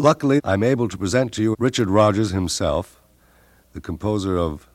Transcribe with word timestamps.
Luckily, 0.00 0.40
I'm 0.44 0.62
able 0.62 0.88
to 0.88 0.96
present 0.96 1.30
to 1.34 1.42
you 1.42 1.54
Richard 1.58 1.90
Rodgers 1.90 2.30
himself, 2.30 3.02
the 3.74 3.82
composer 3.82 4.38
of, 4.38 4.66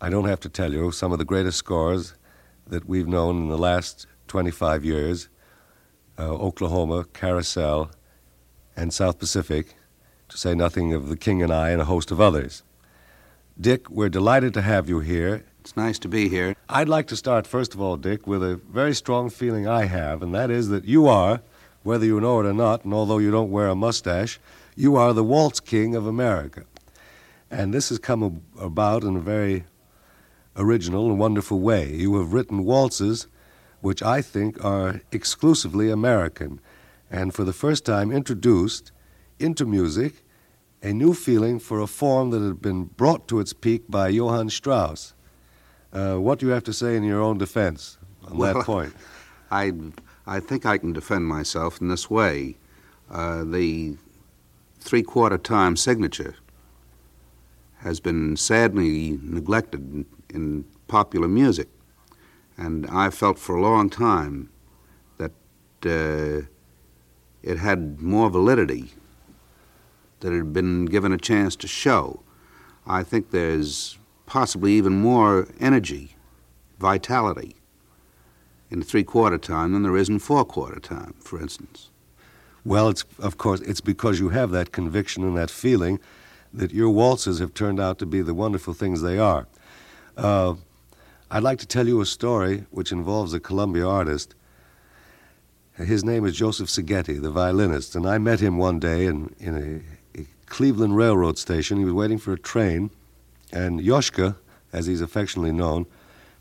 I 0.00 0.08
don't 0.08 0.24
have 0.24 0.40
to 0.40 0.48
tell 0.48 0.72
you, 0.72 0.90
some 0.92 1.12
of 1.12 1.18
the 1.18 1.26
greatest 1.26 1.58
scores 1.58 2.14
that 2.66 2.88
we've 2.88 3.06
known 3.06 3.36
in 3.36 3.48
the 3.50 3.58
last 3.58 4.06
25 4.28 4.82
years 4.82 5.28
uh, 6.18 6.22
Oklahoma, 6.22 7.04
Carousel, 7.12 7.90
and 8.74 8.94
South 8.94 9.18
Pacific, 9.18 9.74
to 10.30 10.38
say 10.38 10.54
nothing 10.54 10.94
of 10.94 11.10
The 11.10 11.16
King 11.18 11.42
and 11.42 11.52
I 11.52 11.68
and 11.68 11.82
a 11.82 11.84
host 11.84 12.10
of 12.10 12.18
others. 12.18 12.62
Dick, 13.60 13.90
we're 13.90 14.08
delighted 14.08 14.54
to 14.54 14.62
have 14.62 14.88
you 14.88 15.00
here. 15.00 15.44
It's 15.60 15.76
nice 15.76 15.98
to 15.98 16.08
be 16.08 16.30
here. 16.30 16.56
I'd 16.70 16.88
like 16.88 17.08
to 17.08 17.16
start, 17.16 17.46
first 17.46 17.74
of 17.74 17.82
all, 17.82 17.98
Dick, 17.98 18.26
with 18.26 18.42
a 18.42 18.56
very 18.56 18.94
strong 18.94 19.28
feeling 19.28 19.68
I 19.68 19.84
have, 19.84 20.22
and 20.22 20.34
that 20.34 20.50
is 20.50 20.70
that 20.70 20.86
you 20.86 21.06
are, 21.06 21.42
whether 21.86 22.04
you 22.04 22.20
know 22.20 22.40
it 22.40 22.46
or 22.46 22.52
not, 22.52 22.84
and 22.84 22.92
although 22.92 23.18
you 23.18 23.30
don't 23.30 23.50
wear 23.50 23.68
a 23.68 23.74
mustache, 23.74 24.38
you 24.74 24.96
are 24.96 25.12
the 25.12 25.24
waltz 25.24 25.60
king 25.60 25.96
of 25.96 26.06
America. 26.06 26.64
And 27.50 27.72
this 27.72 27.88
has 27.88 27.98
come 27.98 28.42
about 28.60 29.04
in 29.04 29.16
a 29.16 29.20
very 29.20 29.64
original 30.56 31.08
and 31.08 31.18
wonderful 31.18 31.60
way. 31.60 31.92
You 31.92 32.18
have 32.18 32.32
written 32.32 32.64
waltzes 32.64 33.28
which 33.80 34.02
I 34.02 34.20
think 34.20 34.64
are 34.64 35.00
exclusively 35.12 35.90
American, 35.90 36.60
and 37.10 37.32
for 37.32 37.44
the 37.44 37.52
first 37.52 37.84
time 37.84 38.10
introduced 38.10 38.90
into 39.38 39.64
music 39.64 40.24
a 40.82 40.92
new 40.92 41.14
feeling 41.14 41.58
for 41.58 41.80
a 41.80 41.86
form 41.86 42.30
that 42.30 42.42
had 42.42 42.60
been 42.60 42.84
brought 42.84 43.28
to 43.28 43.38
its 43.40 43.52
peak 43.52 43.84
by 43.88 44.08
Johann 44.08 44.50
Strauss. 44.50 45.14
Uh, 45.92 46.16
what 46.16 46.38
do 46.38 46.46
you 46.46 46.52
have 46.52 46.64
to 46.64 46.72
say 46.72 46.96
in 46.96 47.04
your 47.04 47.20
own 47.20 47.38
defense 47.38 47.98
on 48.24 48.36
Well, 48.36 48.54
that 48.54 48.64
point? 48.64 48.94
I, 49.50 49.72
I 50.26 50.40
think 50.40 50.66
I 50.66 50.78
can 50.78 50.92
defend 50.92 51.26
myself 51.26 51.80
in 51.80 51.88
this 51.88 52.10
way. 52.10 52.56
Uh, 53.08 53.44
the 53.44 53.96
three 54.80 55.02
quarter 55.02 55.38
time 55.38 55.76
signature 55.76 56.34
has 57.78 58.00
been 58.00 58.36
sadly 58.36 59.18
neglected 59.22 60.04
in, 60.30 60.64
popular 60.88 61.26
music. 61.26 61.68
And 62.56 62.86
I 62.86 63.10
felt 63.10 63.40
for 63.40 63.56
a 63.56 63.60
long 63.60 63.90
time 63.90 64.50
that 65.18 65.32
uh, 65.84 66.46
it 67.42 67.58
had 67.58 68.00
more 68.00 68.30
validity, 68.30 68.92
that 70.20 70.32
it 70.32 70.36
had 70.36 70.52
been 70.52 70.84
given 70.84 71.10
a 71.12 71.18
chance 71.18 71.56
to 71.56 71.66
show. 71.66 72.22
I 72.86 73.02
think 73.02 73.30
there's 73.32 73.98
possibly 74.26 74.74
even 74.74 75.00
more 75.00 75.48
energy, 75.58 76.14
vitality 76.78 77.56
in 78.70 78.82
three 78.82 79.04
quarter 79.04 79.38
time 79.38 79.72
than 79.72 79.82
there 79.82 79.96
is 79.96 80.08
in 80.08 80.18
four 80.18 80.44
quarter 80.44 80.80
time, 80.80 81.14
for 81.20 81.40
instance. 81.40 81.90
Well, 82.64 82.88
it's 82.88 83.04
of 83.18 83.38
course 83.38 83.60
it's 83.60 83.80
because 83.80 84.18
you 84.18 84.30
have 84.30 84.50
that 84.50 84.72
conviction 84.72 85.22
and 85.22 85.36
that 85.36 85.50
feeling 85.50 86.00
that 86.52 86.72
your 86.72 86.90
waltzes 86.90 87.38
have 87.38 87.54
turned 87.54 87.78
out 87.78 87.98
to 87.98 88.06
be 88.06 88.22
the 88.22 88.34
wonderful 88.34 88.74
things 88.74 89.02
they 89.02 89.18
are. 89.18 89.46
Uh, 90.16 90.54
I'd 91.30 91.42
like 91.42 91.58
to 91.58 91.66
tell 91.66 91.86
you 91.86 92.00
a 92.00 92.06
story 92.06 92.64
which 92.70 92.92
involves 92.92 93.34
a 93.34 93.40
Columbia 93.40 93.86
artist. 93.86 94.34
His 95.76 96.02
name 96.02 96.24
is 96.24 96.36
Joseph 96.36 96.68
Szigeti, 96.68 97.20
the 97.20 97.30
violinist, 97.30 97.94
and 97.94 98.06
I 98.06 98.18
met 98.18 98.40
him 98.40 98.56
one 98.56 98.78
day 98.78 99.06
in, 99.06 99.34
in 99.38 99.84
a, 100.16 100.20
a 100.20 100.26
Cleveland 100.46 100.96
railroad 100.96 101.36
station. 101.36 101.78
He 101.78 101.84
was 101.84 101.92
waiting 101.92 102.18
for 102.18 102.32
a 102.32 102.38
train, 102.38 102.90
and 103.52 103.80
Yoshka, 103.80 104.36
as 104.72 104.86
he's 104.86 105.02
affectionately 105.02 105.52
known, 105.52 105.86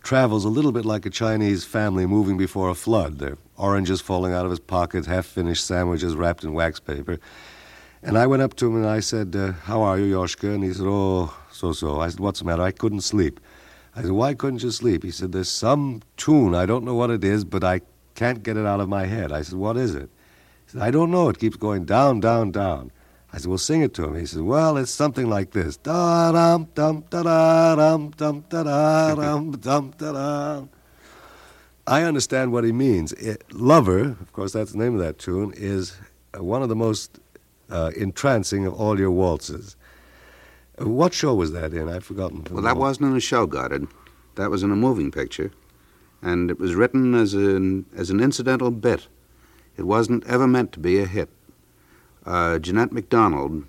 travels 0.06 0.45
a 0.45 0.50
little 0.50 0.72
bit 0.72 0.86
like 0.86 1.06
a 1.08 1.09
Chinese 1.09 1.66
family 1.66 2.06
moving 2.06 2.38
before 2.38 2.70
a 2.70 2.75
flood. 2.75 3.17
There 3.17 3.38
oranges 3.58 4.02
falling 4.02 4.34
out 4.34 4.45
of 4.45 4.52
his 4.52 4.59
pockets, 4.59 5.08
half 5.08 5.25
finished 5.25 5.66
sandwiches 5.66 6.16
wrapped 6.16 6.44
in 6.44 6.53
wax 6.53 6.80
paper. 6.80 7.20
And 8.03 8.17
I 8.17 8.28
went 8.28 8.44
up 8.44 8.56
to 8.58 8.67
him 8.67 8.76
and 8.76 8.86
I 8.86 9.00
said, 9.00 9.36
uh, 9.36 9.53
How 9.53 9.81
are 9.81 9.98
you, 9.98 10.16
Yoshka? 10.16 10.53
And 10.53 10.64
he 10.64 10.72
said, 10.72 10.86
Oh, 10.88 11.36
so 11.52 11.73
so. 11.73 12.00
I 12.00 12.09
said, 12.09 12.20
What's 12.20 12.39
the 12.39 12.45
matter? 12.45 12.61
I 12.61 12.72
couldn't 12.72 13.02
sleep. 13.02 13.39
I 13.95 14.03
said, 14.03 14.11
Why 14.11 14.36
couldn't 14.36 14.61
you 14.61 14.70
sleep? 14.70 15.02
He 15.04 15.10
said, 15.10 15.32
There's 15.32 15.49
some 15.49 16.04
tune. 16.17 16.54
I 16.54 16.67
don't 16.67 16.86
know 16.86 16.94
what 16.94 17.10
it 17.10 17.23
is, 17.23 17.44
but 17.44 17.64
I 17.64 17.82
can't 18.14 18.44
get 18.44 18.58
it 18.58 18.65
out 18.65 18.80
of 18.80 18.88
my 18.88 19.08
head. 19.08 19.32
I 19.32 19.42
said, 19.42 19.58
What 19.58 19.76
is 19.76 19.95
it? 19.95 20.10
He 20.65 20.71
said, 20.73 20.82
I 20.83 20.92
don't 20.92 21.10
know. 21.10 21.30
It 21.30 21.39
keeps 21.39 21.58
going 21.58 21.86
down, 21.86 22.20
down, 22.20 22.52
down. 22.52 22.92
I 23.35 23.37
said, 23.37 23.49
Well, 23.49 23.57
sing 23.57 23.81
it 23.81 23.93
to 23.95 24.05
him. 24.05 24.15
He 24.15 24.25
said, 24.25 24.43
Well, 24.43 24.77
it's 24.77 24.91
something 24.91 25.29
like 25.29 25.51
this. 25.51 25.75
Da 25.75 26.31
dum 26.31 26.69
dum 26.73 27.03
da 27.09 27.21
da 27.21 27.75
dum 27.75 28.13
dum 28.15 28.45
da 28.47 28.63
da 28.63 29.15
dum 29.15 29.51
dum 29.51 29.93
da 29.97 30.11
da. 30.13 30.63
I 31.85 32.03
understand 32.03 32.53
what 32.53 32.63
he 32.63 32.71
means. 32.71 33.11
It, 33.13 33.43
Lover, 33.53 33.99
of 33.99 34.31
course, 34.31 34.53
that's 34.53 34.71
the 34.71 34.77
name 34.77 34.93
of 34.93 35.01
that 35.01 35.19
tune, 35.19 35.53
is 35.55 35.97
one 36.37 36.63
of 36.63 36.69
the 36.69 36.77
most 36.77 37.19
uh, 37.69 37.91
entrancing 37.97 38.65
of 38.65 38.73
all 38.73 38.97
your 38.97 39.11
waltzes. 39.11 39.75
What 40.77 41.13
show 41.13 41.35
was 41.35 41.52
that 41.52 41.73
in? 41.73 41.89
I've 41.89 42.05
forgotten. 42.05 42.47
Well, 42.49 42.63
that 42.63 42.77
wasn't 42.77 43.11
in 43.11 43.17
a 43.17 43.19
show, 43.19 43.45
Goddard. 43.47 43.87
That 44.35 44.49
was 44.49 44.63
in 44.63 44.71
a 44.71 44.77
moving 44.77 45.11
picture. 45.11 45.52
And 46.21 46.49
it 46.49 46.57
was 46.57 46.73
written 46.73 47.13
as 47.13 47.33
an, 47.33 47.85
as 47.95 48.09
an 48.09 48.21
incidental 48.21 48.71
bit. 48.71 49.07
It 49.75 49.83
wasn't 49.83 50.25
ever 50.25 50.47
meant 50.47 50.71
to 50.71 50.79
be 50.79 50.99
a 50.99 51.05
hit. 51.05 51.29
Uh, 52.25 52.59
Jeanette 52.59 52.91
MacDonald 52.91 53.65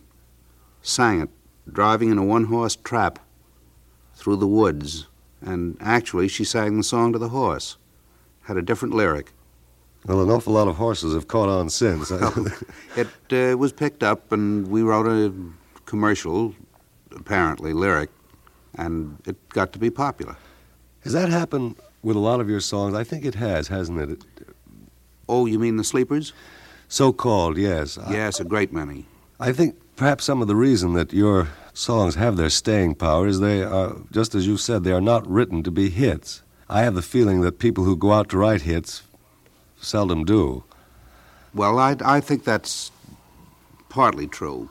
sang 0.83 1.21
it 1.21 1.28
driving 1.71 2.11
in 2.11 2.19
a 2.19 2.25
one 2.25 2.44
horse 2.44 2.77
trap 2.77 3.19
through 4.15 4.37
the 4.37 4.47
woods. 4.47 5.06
And 5.41 5.77
actually, 5.81 6.28
she 6.28 6.44
sang 6.44 6.77
the 6.77 6.83
song 6.83 7.12
to 7.12 7.19
the 7.19 7.28
horse. 7.28 7.77
Had 8.43 8.56
a 8.56 8.62
different 8.62 8.95
lyric. 8.95 9.33
Well, 10.06 10.22
an 10.22 10.31
awful 10.31 10.53
lot 10.53 10.69
of 10.69 10.77
horses 10.77 11.15
have 11.15 11.28
caught 11.28 11.49
on 11.49 11.69
since. 11.69 12.11
It 12.97 13.09
uh, 13.33 13.56
was 13.59 13.72
picked 13.72 14.03
up, 14.03 14.33
and 14.33 14.69
we 14.69 14.83
wrote 14.83 15.06
a 15.06 15.34
commercial, 15.84 16.55
apparently 17.15 17.72
lyric, 17.72 18.11
and 18.77 19.19
it 19.27 19.37
got 19.50 19.72
to 19.72 19.78
be 19.78 19.91
popular. 19.91 20.37
Has 21.00 21.12
that 21.12 21.28
happened 21.28 21.77
with 22.03 22.16
a 22.16 22.21
lot 22.21 22.41
of 22.41 22.49
your 22.49 22.61
songs? 22.61 22.95
I 22.95 23.05
think 23.05 23.25
it 23.25 23.34
has, 23.34 23.69
hasn't 23.69 23.99
it? 24.00 24.25
Oh, 25.28 25.47
you 25.47 25.59
mean 25.59 25.77
the 25.77 25.84
Sleepers? 25.84 26.33
So 26.89 27.13
called, 27.13 27.59
yes. 27.59 27.99
Yes, 28.09 28.41
a 28.41 28.45
great 28.45 28.73
many. 28.73 29.07
I 29.41 29.53
think 29.53 29.77
perhaps 29.97 30.25
some 30.25 30.41
of 30.41 30.49
the 30.49 30.57
reason 30.57 30.95
that 30.95 31.13
your 31.13 31.49
songs 31.75 32.15
have 32.15 32.37
their 32.37 32.51
staying 32.51 32.95
power 32.95 33.27
is 33.27 33.41
they 33.41 33.63
are, 33.63 33.97
just 34.11 34.35
as 34.35 34.47
you 34.47 34.57
said, 34.57 34.85
they 34.85 34.93
are 34.93 35.01
not 35.01 35.29
written 35.29 35.63
to 35.65 35.71
be 35.71 35.91
hits. 35.91 36.43
I 36.69 36.83
have 36.83 36.95
the 36.95 37.03
feeling 37.03 37.43
that 37.43 37.59
people 37.59 37.85
who 37.85 37.97
go 37.97 38.13
out 38.13 38.29
to 38.31 38.39
write 38.39 38.63
hits 38.63 39.03
seldom 39.81 40.25
do. 40.25 40.65
Well, 41.55 41.79
I, 41.79 41.97
I 42.05 42.21
think 42.21 42.45
that's 42.45 42.91
partly 43.89 44.27
true, 44.27 44.71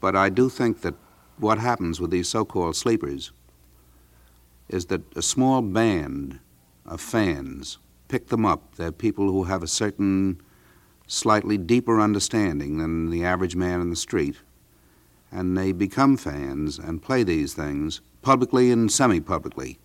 but 0.00 0.16
I 0.16 0.28
do 0.28 0.48
think 0.48 0.80
that 0.82 0.94
what 1.38 1.58
happens 1.58 2.00
with 2.00 2.10
these 2.10 2.28
so 2.28 2.44
called 2.44 2.76
sleepers 2.76 3.32
is 4.68 4.86
that 4.86 5.02
a 5.16 5.22
small 5.22 5.62
band 5.62 6.38
of 6.86 7.00
fans 7.00 7.78
pick 8.08 8.28
them 8.28 8.44
up. 8.44 8.76
They're 8.76 8.92
people 8.92 9.30
who 9.30 9.44
have 9.44 9.62
a 9.62 9.68
certain 9.68 10.40
slightly 11.12 11.58
deeper 11.58 12.00
understanding 12.00 12.78
than 12.78 13.10
the 13.10 13.22
average 13.22 13.54
man 13.54 13.80
in 13.82 13.90
the 13.90 13.96
street, 13.96 14.36
and 15.30 15.56
they 15.56 15.70
become 15.70 16.16
fans 16.16 16.78
and 16.78 17.02
play 17.02 17.22
these 17.22 17.52
things 17.52 18.00
publicly 18.22 18.70
and 18.70 18.90
semi 18.90 19.20
publicly. 19.20 19.78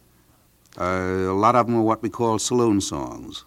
Uh, 0.80 1.26
a 1.28 1.34
lot 1.34 1.56
of 1.56 1.68
them 1.68 1.76
are 1.76 1.82
what 1.82 2.02
we 2.02 2.10
call 2.10 2.40
saloon 2.40 2.80
songs. 2.80 3.44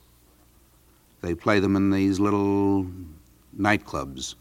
They 1.22 1.34
play 1.34 1.58
them 1.58 1.74
in 1.74 1.90
these 1.90 2.20
little 2.20 2.86
nightclubs, 3.58 4.34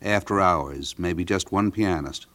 after 0.00 0.40
hours, 0.40 0.98
maybe 0.98 1.24
just 1.24 1.52
one 1.52 1.70
pianist. 1.70 2.26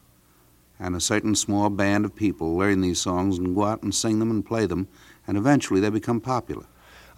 And 0.80 0.96
a 0.96 1.00
certain 1.00 1.34
small 1.34 1.68
band 1.68 2.06
of 2.06 2.16
people 2.16 2.56
learn 2.56 2.80
these 2.80 3.00
songs 3.00 3.36
and 3.36 3.54
go 3.54 3.64
out 3.64 3.82
and 3.82 3.94
sing 3.94 4.18
them 4.18 4.30
and 4.30 4.46
play 4.46 4.64
them, 4.64 4.88
and 5.26 5.36
eventually 5.36 5.80
they 5.80 5.90
become 5.90 6.20
popular. 6.20 6.64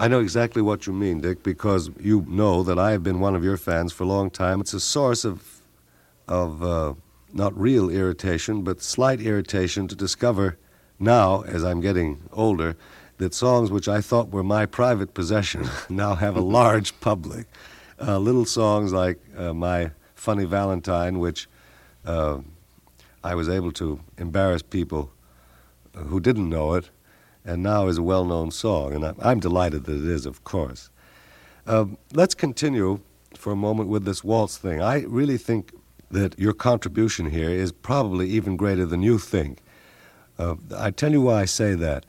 I 0.00 0.08
know 0.08 0.20
exactly 0.20 0.62
what 0.62 0.86
you 0.86 0.94
mean, 0.94 1.20
Dick, 1.20 1.42
because 1.42 1.90
you 2.00 2.24
know 2.26 2.62
that 2.62 2.78
I 2.78 2.92
have 2.92 3.02
been 3.02 3.20
one 3.20 3.34
of 3.34 3.44
your 3.44 3.58
fans 3.58 3.92
for 3.92 4.04
a 4.04 4.06
long 4.06 4.30
time. 4.30 4.62
It's 4.62 4.72
a 4.72 4.80
source 4.80 5.26
of, 5.26 5.60
of 6.26 6.62
uh, 6.62 6.94
not 7.34 7.54
real 7.60 7.90
irritation, 7.90 8.62
but 8.62 8.80
slight 8.80 9.20
irritation 9.20 9.88
to 9.88 9.94
discover 9.94 10.56
now, 10.98 11.42
as 11.42 11.62
I'm 11.62 11.82
getting 11.82 12.22
older, 12.32 12.76
that 13.18 13.34
songs 13.34 13.70
which 13.70 13.88
I 13.88 14.00
thought 14.00 14.30
were 14.30 14.42
my 14.42 14.64
private 14.64 15.12
possession 15.12 15.68
now 15.90 16.14
have 16.14 16.34
a 16.34 16.40
large 16.40 16.98
public. 17.02 17.46
Uh, 18.00 18.18
little 18.18 18.46
songs 18.46 18.94
like 18.94 19.18
uh, 19.36 19.52
My 19.52 19.90
Funny 20.14 20.46
Valentine, 20.46 21.18
which 21.18 21.46
uh, 22.06 22.38
I 23.22 23.34
was 23.34 23.50
able 23.50 23.72
to 23.72 24.00
embarrass 24.16 24.62
people 24.62 25.12
who 25.94 26.20
didn't 26.20 26.48
know 26.48 26.72
it, 26.72 26.88
and 27.44 27.62
now 27.62 27.88
is 27.88 27.98
a 27.98 28.02
well 28.02 28.24
known 28.24 28.50
song, 28.50 28.94
and 28.94 29.04
I'm, 29.04 29.16
I'm 29.20 29.40
delighted 29.40 29.84
that 29.84 29.96
it 29.96 30.06
is, 30.06 30.26
of 30.26 30.44
course. 30.44 30.90
Um, 31.66 31.98
let's 32.12 32.34
continue 32.34 33.00
for 33.34 33.52
a 33.52 33.56
moment 33.56 33.88
with 33.88 34.04
this 34.04 34.24
waltz 34.24 34.56
thing. 34.58 34.80
I 34.82 35.02
really 35.02 35.38
think 35.38 35.72
that 36.10 36.38
your 36.38 36.52
contribution 36.52 37.30
here 37.30 37.50
is 37.50 37.72
probably 37.72 38.28
even 38.30 38.56
greater 38.56 38.84
than 38.84 39.02
you 39.02 39.18
think. 39.18 39.60
Uh, 40.38 40.56
I 40.76 40.90
tell 40.90 41.12
you 41.12 41.22
why 41.22 41.42
I 41.42 41.44
say 41.44 41.74
that. 41.74 42.06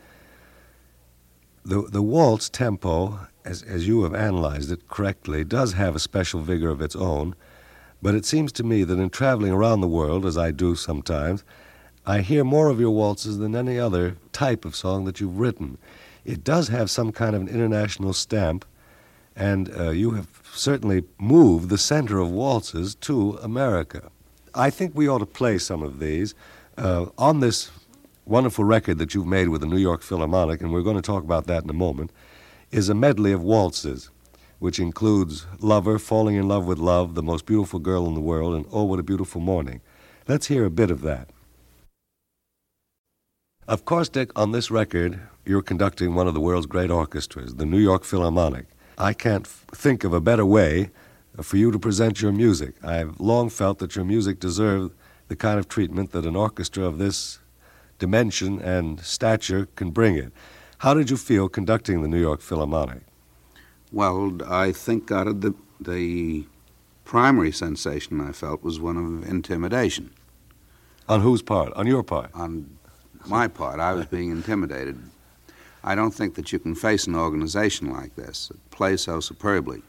The, 1.64 1.84
the 1.84 2.02
waltz 2.02 2.50
tempo, 2.50 3.20
as, 3.46 3.62
as 3.62 3.88
you 3.88 4.04
have 4.04 4.16
analyzed 4.16 4.72
it 4.72 4.88
correctly, 4.88 5.44
does 5.44 5.74
have 5.74 5.96
a 5.96 6.00
special 6.00 6.42
vigor 6.42 6.70
of 6.70 6.82
its 6.82 6.96
own, 6.96 7.36
But 8.02 8.16
it 8.16 8.26
seems 8.26 8.52
to 8.54 8.64
me 8.64 8.84
that 8.84 9.00
in 9.00 9.10
traveling 9.10 9.52
around 9.52 9.82
the 9.82 9.88
world, 9.88 10.26
as 10.26 10.38
I 10.38 10.52
do 10.52 10.76
sometimes, 10.76 11.44
I 12.06 12.22
hear 12.22 12.44
more 12.44 12.70
of 12.70 12.80
your 12.80 12.92
waltzes 12.92 13.38
than 13.38 13.56
any 13.56 13.78
other 13.78 14.18
type 14.34 14.66
of 14.66 14.76
song 14.76 15.06
that 15.06 15.20
you've 15.20 15.38
written. 15.38 15.78
It 16.26 16.44
does 16.44 16.70
have 16.70 16.90
some 16.90 17.12
kind 17.12 17.36
of 17.36 17.44
an 17.44 17.48
international 17.48 18.14
stamp, 18.14 18.66
and 19.36 19.72
uh, 19.80 19.92
you 19.92 20.12
have 20.12 20.28
certainly 20.52 21.04
moved 21.20 21.70
the 21.70 21.78
center 21.78 22.20
of 22.20 22.32
waltzes 22.32 22.96
to 22.96 23.38
America. 23.44 24.10
I 24.56 24.72
think 24.72 24.96
we 24.96 25.08
ought 25.08 25.20
to 25.20 25.28
play 25.28 25.60
some 25.60 25.84
of 25.84 26.00
these 26.00 26.34
uh, 26.76 27.06
on 27.20 27.40
this 27.40 27.70
wonderful 28.26 28.66
record 28.66 28.98
that 28.98 29.14
you've 29.14 29.28
made 29.28 29.50
with 29.50 29.62
the 29.62 29.68
New 29.68 29.78
York 29.78 30.02
Philharmonic, 30.02 30.60
and 30.62 30.74
we're 30.74 30.82
going 30.82 30.96
to 30.96 31.02
talk 31.04 31.24
about 31.24 31.46
that 31.48 31.64
in 31.64 31.70
a 31.70 31.74
moment, 31.74 32.12
is 32.72 32.90
a 32.90 32.96
medley 32.96 33.32
of 33.32 33.44
waltzes, 33.44 34.10
which 34.58 34.80
includes 34.80 35.46
Lover, 35.60 36.00
Falling 36.00 36.36
in 36.36 36.48
Love 36.48 36.66
with 36.66 36.80
Love, 36.80 37.14
The 37.14 37.24
Most 37.24 37.46
Beautiful 37.46 37.80
Girl 37.80 38.08
in 38.08 38.16
the 38.16 38.22
World, 38.22 38.56
and 38.56 38.66
Oh, 38.72 38.86
What 38.86 39.00
a 39.00 39.04
Beautiful 39.04 39.42
Morning. 39.42 39.82
Let's 40.28 40.48
hear 40.48 40.66
a 40.66 40.72
bit 40.72 40.90
of 40.90 41.02
that. 41.02 41.30
Of 43.72 43.86
course, 43.86 44.10
Dick, 44.10 44.38
on 44.38 44.52
this 44.52 44.70
record, 44.70 45.22
you're 45.46 45.62
conducting 45.62 46.14
one 46.14 46.28
of 46.28 46.34
the 46.34 46.42
world's 46.42 46.66
great 46.66 46.92
orchestras, 46.92 47.56
the 47.56 47.66
New 47.66 47.78
York 47.78 48.04
Philharmonic. 48.04 48.66
I 48.98 49.14
can't 49.14 49.48
f- 49.48 49.66
think 49.72 50.04
of 50.04 50.12
a 50.12 50.20
better 50.20 50.46
way 50.46 50.90
for 51.42 51.56
you 51.56 51.72
to 51.72 51.80
present 51.80 52.22
your 52.22 52.34
music. 52.34 52.74
I've 52.84 53.18
long 53.22 53.50
felt 53.50 53.80
that 53.80 53.96
your 53.96 54.04
music 54.04 54.42
deserved 54.42 54.94
the 55.30 55.38
kind 55.38 55.58
of 55.58 55.70
treatment 55.70 56.12
that 56.12 56.26
an 56.26 56.36
orchestra 56.36 56.84
of 56.84 56.98
this 56.98 57.40
dimension 57.98 58.62
and 58.62 59.00
stature 59.00 59.70
can 59.78 59.92
bring 59.92 60.18
it. 60.18 60.34
How 60.80 60.94
did 60.94 61.10
you 61.10 61.16
feel 61.16 61.48
conducting 61.48 62.02
the 62.02 62.10
New 62.10 62.20
York 62.20 62.42
Philharmonic? 62.42 63.04
Well, 63.90 64.38
I 64.46 64.74
think 64.74 65.12
out 65.14 65.28
of 65.28 65.40
the, 65.40 65.56
the 65.80 66.46
primary 67.06 67.54
sensation 67.54 68.20
I 68.20 68.34
felt 68.34 68.64
was 68.64 68.82
one 68.82 68.98
of 68.98 69.30
intimidation. 69.30 70.12
On 71.08 71.22
whose 71.22 71.42
part? 71.42 71.72
On 71.72 71.88
your 71.88 72.04
part? 72.04 72.32
On 72.34 72.78
my 73.28 73.48
part, 73.48 73.80
I 73.80 73.94
was 73.94 74.06
being 74.06 74.32
intimidated. 74.32 75.00
I 75.84 75.96
don't 75.96 76.14
think 76.14 76.36
that 76.36 76.52
you 76.52 76.60
can 76.60 76.76
face 76.76 77.08
an 77.08 77.16
organization 77.16 77.92
like 77.92 78.16
this 78.16 78.50
that 78.50 78.72
plays 78.72 79.02
so 79.02 79.20
superbly 79.20 79.82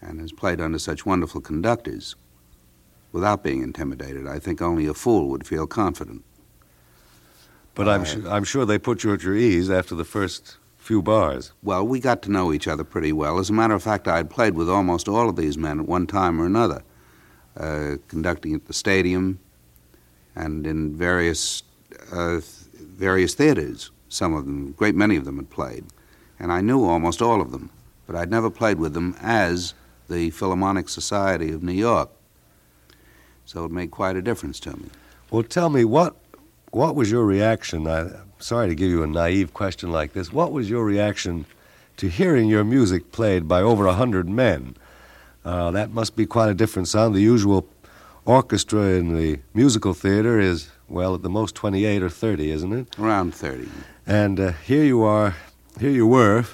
and 0.00 0.20
has 0.20 0.32
played 0.32 0.60
under 0.60 0.78
such 0.78 1.04
wonderful 1.06 1.40
conductors 1.40 2.16
without 3.12 3.42
being 3.42 3.62
intimidated. 3.62 4.26
I 4.26 4.38
think 4.38 4.62
only 4.62 4.86
a 4.86 4.94
fool 4.94 5.28
would 5.28 5.46
feel 5.46 5.66
confident. 5.66 6.24
But 7.74 7.88
I'm, 7.88 8.04
su- 8.04 8.28
I'm 8.28 8.44
sure 8.44 8.66
they 8.66 8.78
put 8.78 9.04
you 9.04 9.12
at 9.12 9.22
your 9.22 9.36
ease 9.36 9.70
after 9.70 9.94
the 9.94 10.04
first 10.04 10.56
few 10.76 11.00
bars. 11.00 11.52
Well, 11.62 11.86
we 11.86 12.00
got 12.00 12.22
to 12.22 12.30
know 12.30 12.52
each 12.52 12.66
other 12.66 12.84
pretty 12.84 13.12
well. 13.12 13.38
As 13.38 13.50
a 13.50 13.52
matter 13.52 13.74
of 13.74 13.82
fact, 13.82 14.08
I 14.08 14.16
had 14.16 14.28
played 14.28 14.54
with 14.54 14.68
almost 14.68 15.08
all 15.08 15.28
of 15.28 15.36
these 15.36 15.56
men 15.56 15.80
at 15.80 15.86
one 15.86 16.06
time 16.06 16.40
or 16.40 16.46
another, 16.46 16.82
uh, 17.56 17.96
conducting 18.08 18.54
at 18.54 18.66
the 18.66 18.72
stadium 18.72 19.38
and 20.34 20.66
in 20.66 20.96
various 20.96 21.62
uh, 22.12 22.40
various 22.74 23.34
theaters. 23.34 23.90
Some 24.08 24.34
of 24.34 24.44
them, 24.44 24.72
great 24.72 24.94
many 24.94 25.16
of 25.16 25.24
them, 25.24 25.36
had 25.36 25.50
played, 25.50 25.84
and 26.38 26.52
I 26.52 26.60
knew 26.60 26.84
almost 26.84 27.22
all 27.22 27.40
of 27.40 27.50
them. 27.50 27.70
But 28.06 28.16
I'd 28.16 28.30
never 28.30 28.50
played 28.50 28.78
with 28.78 28.94
them 28.94 29.16
as 29.20 29.74
the 30.08 30.30
Philharmonic 30.30 30.88
Society 30.88 31.52
of 31.52 31.62
New 31.62 31.72
York. 31.72 32.10
So 33.44 33.64
it 33.64 33.70
made 33.70 33.90
quite 33.90 34.16
a 34.16 34.22
difference 34.22 34.60
to 34.60 34.76
me. 34.76 34.88
Well, 35.30 35.42
tell 35.42 35.70
me 35.70 35.84
what 35.84 36.16
what 36.70 36.96
was 36.96 37.10
your 37.10 37.24
reaction? 37.24 37.86
I, 37.86 38.00
I'm 38.00 38.32
sorry 38.38 38.68
to 38.68 38.74
give 38.74 38.90
you 38.90 39.02
a 39.02 39.06
naive 39.06 39.52
question 39.52 39.92
like 39.92 40.14
this. 40.14 40.32
What 40.32 40.52
was 40.52 40.70
your 40.70 40.84
reaction 40.84 41.44
to 41.98 42.08
hearing 42.08 42.48
your 42.48 42.64
music 42.64 43.12
played 43.12 43.46
by 43.46 43.60
over 43.60 43.86
a 43.86 43.94
hundred 43.94 44.28
men? 44.28 44.74
Uh, 45.44 45.70
that 45.72 45.90
must 45.90 46.16
be 46.16 46.24
quite 46.24 46.48
a 46.48 46.54
different 46.54 46.88
sound. 46.88 47.14
The 47.14 47.20
usual 47.20 47.66
orchestra 48.24 48.80
in 48.80 49.16
the 49.16 49.40
musical 49.52 49.92
theater 49.92 50.40
is 50.40 50.70
well, 50.92 51.14
at 51.14 51.22
the 51.22 51.30
most 51.30 51.54
twenty-eight 51.54 52.02
or 52.02 52.10
thirty, 52.10 52.50
isn't 52.50 52.72
it? 52.72 52.98
Around 52.98 53.34
30. 53.34 53.68
And 54.06 54.38
uh, 54.38 54.52
here 54.52 54.84
you 54.84 55.02
are, 55.02 55.36
here 55.80 55.90
you 55.90 56.06
were, 56.06 56.44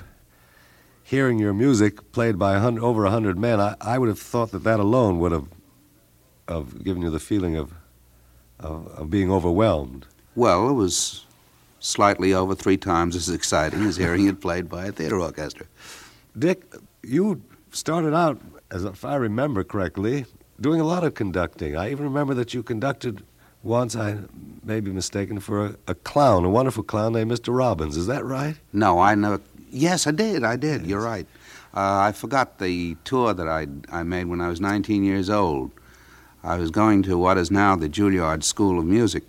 hearing 1.03 1.39
your 1.39 1.53
music 1.53 2.13
played 2.13 2.39
by 2.39 2.55
a 2.55 2.61
hundred, 2.61 2.85
over 2.85 3.05
a 3.05 3.11
hundred 3.11 3.39
men. 3.39 3.61
I, 3.61 3.75
I 3.81 3.99
would 3.99 4.09
have 4.09 4.21
thought 4.21 4.53
that 4.53 4.63
that 4.65 4.79
alone 4.79 5.19
would 5.19 5.33
have, 5.33 5.49
have 6.49 6.85
given 6.85 7.03
you 7.03 7.11
the 7.11 7.19
feeling 7.19 7.57
of, 7.57 7.73
of, 8.61 8.87
of 8.89 9.11
being 9.11 9.31
overwhelmed. 9.31 10.07
Well, 10.37 10.69
it 10.69 10.75
was 10.75 11.27
slightly 11.81 12.33
over 12.33 12.55
three 12.55 12.77
times 12.77 13.17
as 13.17 13.29
exciting 13.29 13.83
as 13.83 13.97
hearing 13.97 14.29
it 14.29 14.41
played 14.41 14.69
by 14.69 14.87
a 14.87 14.93
theater 14.93 15.19
orchestra. 15.19 15.67
Dick, 16.39 16.63
you 17.03 17.43
started 17.73 18.15
out, 18.15 18.41
as 18.71 18.85
if 18.85 19.05
I 19.05 19.17
remember 19.17 19.65
correctly, 19.65 20.27
doing 20.61 20.81
a 20.81 20.85
lot 20.85 21.03
of 21.03 21.15
conducting. 21.15 21.77
I 21.77 21.91
even 21.91 22.05
remember 22.05 22.35
that 22.35 22.55
you 22.55 22.63
conducted 22.63 23.25
once, 23.63 23.97
I 23.97 24.19
may 24.65 24.81
be 24.81 24.91
mistaken, 24.91 25.41
for 25.41 25.67
a, 25.67 25.77
a 25.89 25.95
clown, 25.95 26.45
a 26.45 26.51
wonderful 26.51 26.83
clown 26.83 27.13
named 27.15 27.31
Mr. 27.31 27.57
Robbins. 27.57 27.97
Is 27.97 28.07
that 28.07 28.25
right? 28.25 28.57
No, 28.73 28.99
I 29.01 29.15
never. 29.15 29.41
Yes, 29.71 30.07
I 30.07 30.11
did. 30.13 30.45
I 30.45 30.57
did. 30.57 30.87
You're 30.87 31.03
right. 31.03 31.27
Uh, 31.75 31.99
I 32.09 32.13
forgot 32.13 32.59
the 32.59 32.97
tour 33.05 33.35
that 33.35 33.47
I 33.49 33.67
I 33.93 34.03
made 34.03 34.27
when 34.27 34.41
I 34.41 34.49
was 34.49 34.61
19 34.61 35.05
years 35.05 35.29
old. 35.29 35.71
I 36.43 36.57
was 36.57 36.71
going 36.71 37.03
to 37.05 37.19
what 37.19 37.37
is 37.37 37.51
now 37.51 37.77
the 37.77 37.89
Juilliard 37.89 38.43
School 38.43 38.79
of 38.79 38.87
Music, 38.87 39.25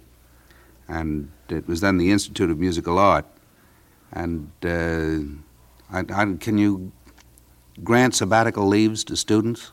and 0.87 1.29
it 1.49 1.67
was 1.67 1.81
then 1.81 1.97
the 1.97 2.11
Institute 2.11 2.49
of 2.49 2.59
Musical 2.59 2.97
Art. 2.97 3.25
And 4.13 4.49
uh, 4.63 5.19
I, 5.91 5.99
I, 6.21 6.33
can 6.39 6.57
you 6.57 6.91
grant 7.83 8.15
sabbatical 8.15 8.65
leaves 8.67 9.03
to 9.05 9.15
students? 9.15 9.71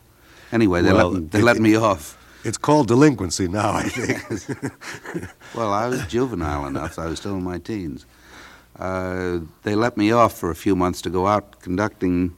Anyway, 0.52 0.82
they 0.82 0.92
Well, 0.92 1.10
let, 1.12 1.30
they 1.30 1.38
it- 1.40 1.44
let 1.44 1.58
me 1.58 1.76
off. 1.76 2.16
It's 2.46 2.58
called 2.58 2.86
delinquency 2.86 3.48
now, 3.48 3.72
I 3.72 3.88
think. 3.88 4.60
Well, 5.54 5.72
I 5.72 5.88
was 5.88 6.06
juvenile 6.06 6.66
enough. 6.66 6.96
I 6.96 7.06
was 7.06 7.18
still 7.18 7.34
in 7.34 7.42
my 7.42 7.58
teens. 7.58 8.06
Uh, 8.78 9.40
they 9.64 9.74
let 9.74 9.96
me 9.96 10.12
off 10.12 10.38
for 10.38 10.50
a 10.50 10.54
few 10.54 10.76
months 10.76 11.02
to 11.02 11.10
go 11.10 11.26
out 11.26 11.60
conducting 11.60 12.36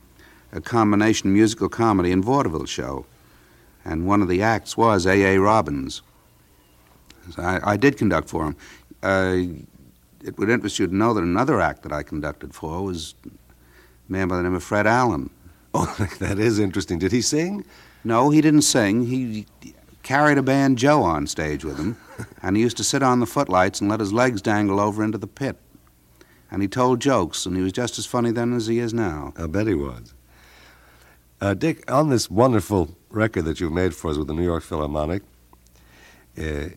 a 0.53 0.63
combination 0.63 1.33
musical 1.33 1.69
comedy 1.69 2.11
and 2.11 2.25
vaudeville 2.25 2.65
show. 2.65 3.05
And 3.85 4.07
one 4.07 4.23
of 4.23 4.29
the 4.29 4.41
acts 4.41 4.77
was 4.79 5.05
A.A. 5.05 5.39
Robbins. 5.39 6.01
So 7.33 7.43
I, 7.43 7.73
I 7.73 7.77
did 7.77 7.99
conduct 7.99 8.31
for 8.31 8.47
him. 8.47 8.57
Uh, 9.03 9.37
it 10.25 10.39
would 10.39 10.49
interest 10.49 10.79
you 10.79 10.87
to 10.87 10.95
know 10.95 11.13
that 11.13 11.23
another 11.23 11.61
act 11.61 11.83
that 11.83 11.93
I 11.93 12.03
conducted 12.03 12.55
for 12.55 12.83
was 12.83 13.15
a 13.27 13.31
man 14.09 14.29
by 14.29 14.37
the 14.37 14.43
name 14.43 14.55
of 14.55 14.63
Fred 14.63 14.87
Allen. 14.87 15.29
oh, 15.75 15.95
that 16.21 16.39
is 16.39 16.59
interesting. 16.59 16.99
Did 16.99 17.13
he 17.13 17.21
sing? 17.21 17.67
No, 18.05 18.31
he 18.31 18.41
didn't 18.41 18.63
sing. 18.63 19.05
He 19.07 19.45
carried 20.09 20.39
a 20.39 20.43
banjo 20.43 21.03
on 21.03 21.27
stage 21.27 21.67
with 21.67 21.77
him, 21.77 21.95
and 22.43 22.57
he 22.57 22.62
used 22.62 22.79
to 22.79 22.83
sit 22.83 23.03
on 23.03 23.21
the 23.21 23.27
footlights 23.27 23.79
and 23.79 23.91
let 23.91 24.00
his 24.00 24.11
legs 24.11 24.41
dangle 24.41 24.81
over 24.81 25.05
into 25.05 25.19
the 25.19 25.27
pit. 25.27 25.59
And 26.50 26.62
he 26.62 26.69
told 26.69 27.00
jokes, 27.00 27.45
and 27.45 27.55
he 27.55 27.62
was 27.62 27.73
just 27.73 27.99
as 27.99 28.07
funny 28.07 28.31
then 28.31 28.55
as 28.55 28.69
he 28.69 28.79
is 28.79 28.95
now. 28.95 29.35
I 29.37 29.47
bet 29.47 29.67
he 29.67 29.75
was. 29.75 30.15
Uh, 31.43 31.53
Dick, 31.53 31.93
on 31.93 32.09
this 32.09 32.31
wonderful 32.31 32.97
record 33.11 33.45
that 33.45 33.61
you've 33.61 33.75
made 33.75 33.95
for 33.95 34.11
us 34.11 34.17
with 34.17 34.29
the 34.29 34.33
New 34.33 34.45
York 34.45 34.62
Philharmonic, 34.62 35.25
uh, 36.38 36.71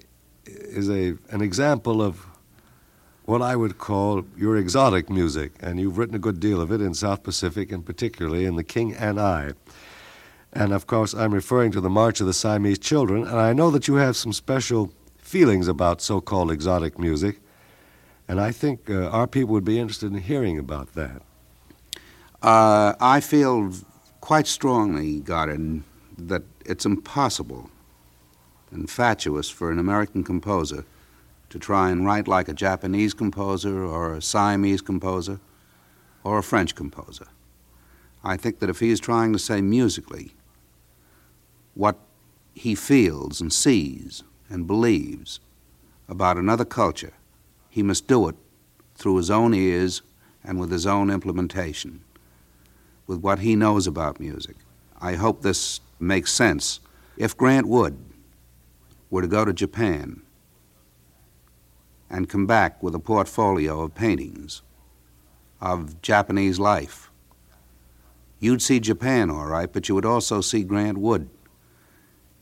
is 0.45 0.89
a 0.89 1.13
an 1.29 1.41
example 1.41 2.01
of 2.01 2.25
what 3.23 3.41
I 3.41 3.55
would 3.55 3.77
call 3.77 4.25
your 4.35 4.57
exotic 4.57 5.09
music, 5.09 5.53
and 5.61 5.79
you've 5.79 5.97
written 5.97 6.15
a 6.15 6.19
good 6.19 6.41
deal 6.41 6.59
of 6.59 6.69
it 6.69 6.81
in 6.81 6.93
South 6.93 7.23
Pacific, 7.23 7.71
and 7.71 7.85
particularly 7.85 8.43
in 8.43 8.57
The 8.57 8.65
King 8.65 8.93
and 8.93 9.17
I. 9.17 9.53
And 10.53 10.73
of 10.73 10.85
course, 10.85 11.13
I'm 11.13 11.33
referring 11.33 11.71
to 11.71 11.81
the 11.81 11.89
March 11.89 12.19
of 12.19 12.27
the 12.27 12.33
Siamese 12.33 12.79
Children, 12.79 13.23
and 13.23 13.39
I 13.39 13.53
know 13.53 13.71
that 13.71 13.87
you 13.87 13.95
have 13.95 14.17
some 14.17 14.33
special 14.33 14.91
feelings 15.17 15.67
about 15.69 16.01
so-called 16.01 16.51
exotic 16.51 16.99
music, 16.99 17.39
and 18.27 18.39
I 18.39 18.51
think 18.51 18.89
uh, 18.89 19.07
our 19.09 19.27
people 19.27 19.53
would 19.53 19.63
be 19.63 19.79
interested 19.79 20.11
in 20.11 20.19
hearing 20.19 20.59
about 20.59 20.93
that. 20.93 21.21
Uh, 22.41 22.95
I 22.99 23.21
feel 23.21 23.71
quite 24.19 24.45
strongly, 24.45 25.21
Goddard, 25.21 25.83
that 26.17 26.43
it's 26.65 26.85
impossible 26.85 27.69
and 28.71 28.89
fatuous 28.89 29.49
for 29.49 29.71
an 29.71 29.79
American 29.79 30.23
composer 30.23 30.85
to 31.49 31.59
try 31.59 31.89
and 31.91 32.05
write 32.05 32.27
like 32.27 32.47
a 32.49 32.53
Japanese 32.53 33.13
composer 33.13 33.83
or 33.83 34.13
a 34.13 34.21
Siamese 34.21 34.81
composer 34.81 35.39
or 36.23 36.37
a 36.37 36.43
French 36.43 36.75
composer. 36.75 37.27
I 38.23 38.37
think 38.37 38.59
that 38.59 38.69
if 38.69 38.79
he 38.79 38.91
is 38.91 38.99
trying 38.99 39.33
to 39.33 39.39
say 39.39 39.61
musically 39.61 40.33
what 41.73 41.97
he 42.53 42.75
feels 42.75 43.41
and 43.41 43.51
sees 43.51 44.23
and 44.49 44.67
believes 44.67 45.39
about 46.09 46.37
another 46.37 46.65
culture, 46.65 47.13
he 47.69 47.81
must 47.81 48.07
do 48.07 48.27
it 48.27 48.35
through 48.95 49.17
his 49.17 49.31
own 49.31 49.53
ears 49.53 50.01
and 50.43 50.59
with 50.59 50.71
his 50.71 50.85
own 50.85 51.09
implementation, 51.09 52.01
with 53.07 53.19
what 53.19 53.39
he 53.39 53.55
knows 53.55 53.87
about 53.87 54.19
music. 54.19 54.55
I 54.99 55.15
hope 55.15 55.41
this 55.41 55.79
makes 55.99 56.33
sense. 56.33 56.79
If 57.17 57.37
Grant 57.37 57.67
Wood 57.67 57.97
were 59.09 59.21
to 59.21 59.27
go 59.27 59.45
to 59.45 59.53
Japan 59.53 60.21
and 62.09 62.29
come 62.29 62.45
back 62.45 62.81
with 62.83 62.93
a 62.93 62.99
portfolio 62.99 63.81
of 63.81 63.95
paintings 63.95 64.61
of 65.61 66.01
Japanese 66.01 66.59
life, 66.59 67.09
you'd 68.39 68.61
see 68.61 68.79
Japan 68.79 69.29
all 69.29 69.45
right, 69.45 69.71
but 69.71 69.87
you 69.87 69.95
would 69.95 70.05
also 70.05 70.41
see 70.41 70.63
Grant 70.63 70.97
Wood. 70.97 71.29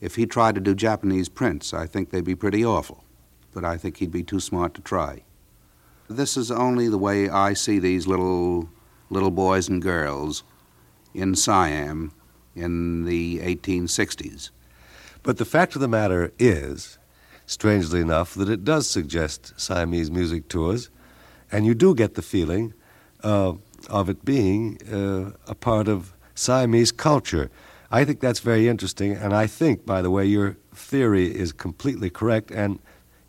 If 0.00 0.16
he 0.16 0.26
tried 0.26 0.54
to 0.54 0.60
do 0.60 0.74
Japanese 0.74 1.28
prints, 1.28 1.74
I 1.74 1.86
think 1.86 2.10
they'd 2.10 2.24
be 2.24 2.34
pretty 2.34 2.64
awful, 2.64 3.04
but 3.52 3.64
I 3.64 3.76
think 3.76 3.98
he'd 3.98 4.10
be 4.10 4.22
too 4.22 4.40
smart 4.40 4.74
to 4.74 4.80
try. 4.80 5.24
This 6.08 6.36
is 6.36 6.50
only 6.50 6.88
the 6.88 6.98
way 6.98 7.28
I 7.28 7.52
see 7.52 7.78
these 7.78 8.06
little 8.06 8.68
little 9.10 9.30
boys 9.30 9.68
and 9.68 9.82
girls 9.82 10.44
in 11.14 11.34
Siam 11.34 12.12
in 12.54 13.04
the 13.04 13.38
1860s. 13.40 14.50
But 15.22 15.36
the 15.36 15.44
fact 15.44 15.74
of 15.74 15.80
the 15.80 15.88
matter 15.88 16.32
is, 16.38 16.98
strangely 17.46 18.00
enough, 18.00 18.34
that 18.34 18.48
it 18.48 18.64
does 18.64 18.88
suggest 18.88 19.52
Siamese 19.60 20.10
music 20.10 20.48
tours, 20.48 20.90
and 21.52 21.66
you 21.66 21.74
do 21.74 21.94
get 21.94 22.14
the 22.14 22.22
feeling 22.22 22.72
uh, 23.22 23.54
of 23.88 24.08
it 24.08 24.24
being 24.24 24.78
uh, 24.90 25.32
a 25.50 25.54
part 25.54 25.88
of 25.88 26.14
Siamese 26.34 26.92
culture. 26.92 27.50
I 27.90 28.04
think 28.04 28.20
that's 28.20 28.40
very 28.40 28.68
interesting, 28.68 29.12
and 29.12 29.34
I 29.34 29.48
think, 29.48 29.84
by 29.84 30.00
the 30.00 30.10
way, 30.10 30.24
your 30.24 30.56
theory 30.72 31.34
is 31.34 31.52
completely 31.52 32.08
correct 32.08 32.52
and 32.52 32.78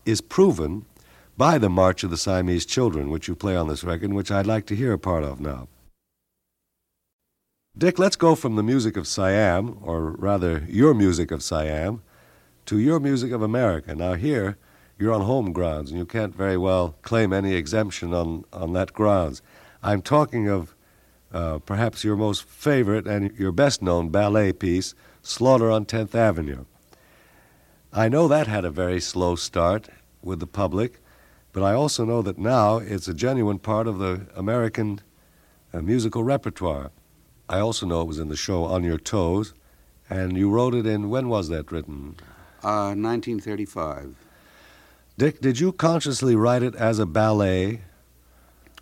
is 0.06 0.22
proven 0.22 0.86
by 1.36 1.58
the 1.58 1.70
March 1.70 2.04
of 2.04 2.12
the 2.12 2.18
Siamese 2.18 2.68
Children, 2.68 3.10
which 3.10 3.28
you 3.28 3.36
play 3.36 3.56
on 3.56 3.68
this 3.68 3.84
record, 3.84 4.14
which 4.14 4.30
I'd 4.30 4.46
like 4.46 4.68
to 4.68 4.76
hear 4.76 4.94
a 4.94 5.00
part 5.00 5.24
of 5.24 5.40
now. 5.40 5.68
Dick, 7.76 7.98
let's 7.98 8.16
go 8.16 8.36
from 8.36 8.56
the 8.56 8.64
music 8.64 8.98
of 8.98 9.08
Siam, 9.08 9.80
or 9.82 10.12
rather 10.12 10.64
your 10.68 10.94
music 10.94 11.32
of 11.32 11.42
Siam, 11.42 12.04
to 12.68 12.78
your 12.78 13.00
music 13.00 13.32
of 13.32 13.42
America. 13.42 13.96
Now, 13.96 14.14
here, 14.14 14.58
you're 15.00 15.14
on 15.14 15.22
home 15.22 15.54
grounds, 15.54 15.90
and 15.90 15.98
you 15.98 16.06
can't 16.06 16.36
very 16.36 16.58
well 16.58 16.96
claim 17.02 17.34
any 17.34 17.56
exemption 17.56 18.14
on, 18.14 18.46
on 18.54 18.74
that 18.74 18.94
grounds. 18.94 19.42
I'm 19.82 20.04
talking 20.04 20.48
of 20.48 20.76
uh, 21.34 21.60
perhaps 21.60 22.04
your 22.04 22.16
most 22.16 22.44
favorite 22.44 23.08
and 23.08 23.38
your 23.38 23.52
best 23.52 23.82
known 23.82 24.10
ballet 24.10 24.54
piece, 24.54 24.94
Slaughter 25.24 25.70
on 25.70 25.86
10th 25.86 26.16
Avenue. 26.16 26.66
I 27.94 28.10
know 28.10 28.28
that 28.28 28.48
had 28.48 28.66
a 28.66 28.72
very 28.72 29.00
slow 29.00 29.36
start 29.36 29.90
with 30.24 30.40
the 30.40 30.48
public, 30.48 31.00
but 31.54 31.64
I 31.64 31.74
also 31.74 32.06
know 32.06 32.22
that 32.22 32.38
now 32.38 32.78
it's 32.78 33.08
a 33.08 33.14
genuine 33.14 33.60
part 33.60 33.88
of 33.88 34.00
the 34.00 34.28
American 34.36 35.02
uh, 35.74 35.82
musical 35.82 36.24
repertoire. 36.24 36.92
I 37.50 37.60
also 37.60 37.86
know 37.86 38.02
it 38.02 38.08
was 38.08 38.20
in 38.20 38.30
the 38.30 38.36
show 38.36 38.64
On 38.64 38.84
Your 38.84 38.98
Toes, 38.98 39.54
and 40.10 40.38
you 40.38 40.50
wrote 40.50 40.74
it 40.74 40.86
in, 40.86 41.10
when 41.10 41.30
was 41.30 41.50
that 41.50 41.72
written? 41.72 42.16
Uh, 42.64 42.96
1935. 42.96 44.16
Dick, 45.18 45.42
did 45.42 45.60
you 45.60 45.72
consciously 45.72 46.36
write 46.36 46.64
it 46.64 46.76
as 46.76 46.98
a 46.98 47.06
ballet? 47.06 47.82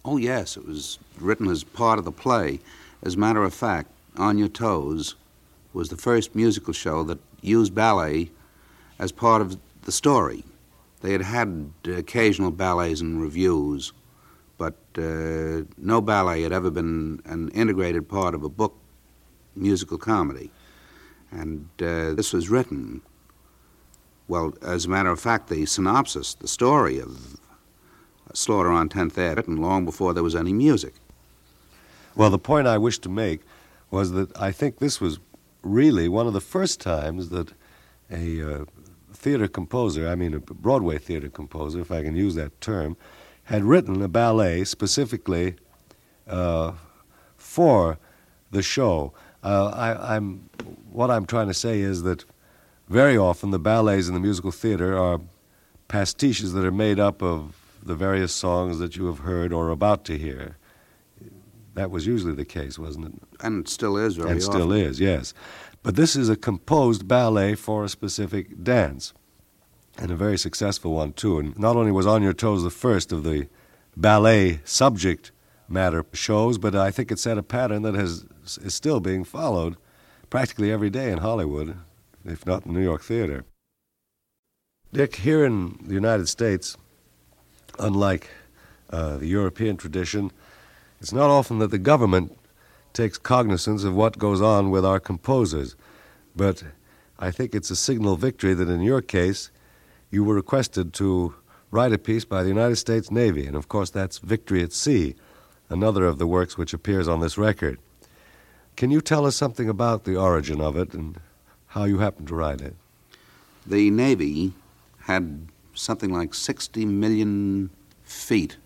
Oh, 0.05 0.17
yes, 0.17 0.55
it 0.55 0.65
was 0.65 0.97
written 1.19 1.49
as 1.49 1.63
part 1.63 1.99
of 1.99 2.05
the 2.05 2.11
play. 2.11 2.59
As 3.03 3.15
a 3.15 3.19
matter 3.19 3.43
of 3.43 3.53
fact, 3.53 3.89
On 4.17 4.37
Your 4.37 4.47
Toes 4.47 5.15
was 5.73 5.89
the 5.89 5.97
first 5.97 6.35
musical 6.35 6.73
show 6.73 7.03
that 7.03 7.19
used 7.41 7.75
ballet 7.75 8.31
as 8.97 9.11
part 9.11 9.41
of 9.41 9.57
the 9.83 9.91
story. 9.91 10.43
They 11.01 11.11
had 11.11 11.21
had 11.21 11.71
occasional 11.85 12.51
ballets 12.51 13.01
and 13.01 13.21
revues, 13.21 13.93
but 14.57 14.75
uh, 14.97 15.63
no 15.77 16.01
ballet 16.01 16.41
had 16.41 16.51
ever 16.51 16.69
been 16.69 17.21
an 17.25 17.49
integrated 17.49 18.09
part 18.09 18.35
of 18.35 18.43
a 18.43 18.49
book 18.49 18.75
musical 19.55 19.97
comedy. 19.97 20.51
And 21.31 21.69
uh, 21.81 22.13
this 22.13 22.33
was 22.33 22.49
written, 22.49 23.01
well, 24.27 24.53
as 24.61 24.85
a 24.85 24.89
matter 24.89 25.09
of 25.09 25.19
fact, 25.19 25.49
the 25.49 25.65
synopsis, 25.65 26.33
the 26.33 26.47
story 26.47 26.99
of 26.99 27.37
Slaughter 28.33 28.69
on 28.69 28.89
10th 28.89 29.13
Ave, 29.13 29.35
written 29.35 29.57
long 29.57 29.85
before 29.85 30.13
there 30.13 30.23
was 30.23 30.35
any 30.35 30.53
music. 30.53 30.93
Well, 32.15 32.29
the 32.29 32.39
point 32.39 32.67
I 32.67 32.77
wished 32.77 33.03
to 33.03 33.09
make 33.09 33.41
was 33.91 34.11
that 34.11 34.35
I 34.37 34.51
think 34.51 34.79
this 34.79 34.99
was 34.99 35.19
really 35.61 36.07
one 36.07 36.27
of 36.27 36.33
the 36.33 36.41
first 36.41 36.79
times 36.79 37.29
that 37.29 37.53
a 38.11 38.61
uh, 38.61 38.65
theater 39.13 39.47
composer, 39.47 40.07
I 40.07 40.15
mean 40.15 40.33
a 40.33 40.39
Broadway 40.39 40.97
theater 40.97 41.29
composer, 41.29 41.79
if 41.81 41.91
I 41.91 42.03
can 42.03 42.15
use 42.15 42.35
that 42.35 42.59
term, 42.61 42.97
had 43.43 43.63
written 43.63 44.01
a 44.01 44.07
ballet 44.07 44.63
specifically 44.63 45.55
uh, 46.27 46.73
for 47.35 47.97
the 48.51 48.61
show. 48.61 49.13
Uh, 49.43 49.67
I, 49.67 50.15
am 50.17 50.49
what 50.91 51.09
I'm 51.09 51.25
trying 51.25 51.47
to 51.47 51.53
say 51.53 51.79
is 51.79 52.03
that 52.03 52.25
very 52.89 53.17
often 53.17 53.51
the 53.51 53.59
ballets 53.59 54.07
in 54.07 54.13
the 54.13 54.19
musical 54.19 54.51
theater 54.51 54.97
are 54.97 55.21
pastiches 55.87 56.53
that 56.53 56.65
are 56.65 56.71
made 56.71 56.99
up 56.99 57.21
of 57.21 57.55
the 57.83 57.95
various 57.95 58.33
songs 58.33 58.79
that 58.79 58.95
you 58.95 59.05
have 59.07 59.19
heard 59.19 59.53
or 59.53 59.67
are 59.67 59.71
about 59.71 60.05
to 60.05 60.17
hear. 60.17 60.57
That 61.75 61.91
was 61.91 62.05
usually 62.05 62.33
the 62.33 62.45
case, 62.45 62.77
wasn't 62.77 63.05
it? 63.07 63.13
And 63.41 63.65
it 63.65 63.69
still 63.69 63.97
is 63.97 64.15
very 64.15 64.31
And 64.31 64.43
still 64.43 64.63
often. 64.73 64.77
is, 64.77 64.99
yes. 64.99 65.33
But 65.81 65.95
this 65.95 66.15
is 66.15 66.27
a 66.29 66.35
composed 66.35 67.07
ballet 67.07 67.55
for 67.55 67.85
a 67.85 67.89
specific 67.89 68.63
dance 68.63 69.13
and 69.97 70.11
a 70.11 70.15
very 70.15 70.37
successful 70.37 70.93
one 70.93 71.13
too. 71.13 71.39
And 71.39 71.57
not 71.57 71.75
only 71.75 71.91
was 71.91 72.07
On 72.07 72.21
Your 72.21 72.33
Toes 72.33 72.63
the 72.63 72.69
first 72.69 73.11
of 73.11 73.23
the 73.23 73.47
ballet 73.95 74.59
subject 74.65 75.31
matter 75.69 76.05
shows, 76.13 76.57
but 76.57 76.75
I 76.75 76.91
think 76.91 77.11
it 77.11 77.19
set 77.19 77.37
a 77.37 77.43
pattern 77.43 77.83
that 77.83 77.95
has 77.95 78.25
is 78.61 78.73
still 78.73 78.99
being 78.99 79.23
followed 79.23 79.77
practically 80.29 80.71
every 80.71 80.89
day 80.89 81.11
in 81.11 81.19
Hollywood, 81.19 81.77
if 82.25 82.45
not 82.45 82.65
in 82.65 82.73
New 82.73 82.81
York 82.83 83.03
theater. 83.03 83.45
Dick, 84.91 85.17
here 85.17 85.45
in 85.45 85.77
the 85.83 85.93
United 85.93 86.27
States, 86.27 86.75
unlike 87.77 88.29
uh, 88.89 89.17
the 89.17 89.27
European 89.27 89.77
tradition, 89.77 90.31
it's 90.99 91.13
not 91.13 91.29
often 91.29 91.59
that 91.59 91.71
the 91.71 91.77
government 91.77 92.37
takes 92.93 93.17
cognizance 93.17 93.83
of 93.83 93.93
what 93.93 94.17
goes 94.17 94.41
on 94.41 94.71
with 94.71 94.85
our 94.85 94.99
composers, 94.99 95.75
but 96.35 96.63
I 97.19 97.31
think 97.31 97.53
it's 97.53 97.69
a 97.69 97.75
signal 97.75 98.15
victory 98.15 98.53
that 98.53 98.69
in 98.69 98.81
your 98.81 99.01
case, 99.01 99.51
you 100.09 100.23
were 100.23 100.35
requested 100.35 100.93
to 100.95 101.35
write 101.71 101.93
a 101.93 101.97
piece 101.97 102.25
by 102.25 102.41
the 102.41 102.49
United 102.49 102.77
States 102.77 103.11
Navy, 103.11 103.45
and 103.45 103.55
of 103.55 103.67
course 103.67 103.89
that's 103.89 104.17
Victory 104.17 104.63
at 104.63 104.73
Sea, 104.73 105.15
another 105.69 106.05
of 106.05 106.17
the 106.17 106.27
works 106.27 106.57
which 106.57 106.73
appears 106.73 107.07
on 107.07 107.19
this 107.19 107.37
record. 107.37 107.77
Can 108.75 108.89
you 108.89 109.01
tell 109.01 109.25
us 109.25 109.35
something 109.35 109.69
about 109.69 110.05
the 110.05 110.15
origin 110.15 110.61
of 110.61 110.77
it 110.77 110.93
and 110.93 111.19
how 111.67 111.83
you 111.83 111.99
happened 111.99 112.29
to 112.29 112.35
write 112.35 112.61
it? 112.61 112.75
The 113.67 113.91
Navy 113.91 114.53
had 115.01 115.47
something 115.73 116.11
like 116.11 116.33
60 116.33 116.85
million 116.85 117.69
feet 118.03 118.57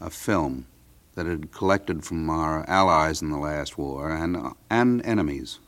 of 0.00 0.12
film 0.12 0.66
that 1.14 1.26
had 1.26 1.52
collected 1.52 2.04
from 2.04 2.30
our 2.30 2.68
allies 2.68 3.20
in 3.20 3.30
the 3.30 3.38
last 3.38 3.76
war 3.76 4.10
and, 4.10 4.36
and 4.70 5.04
enemies. 5.04 5.58